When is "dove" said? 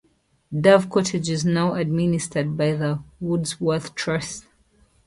0.51-0.89